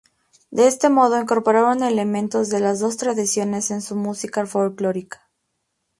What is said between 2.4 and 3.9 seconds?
de las dos tradiciones en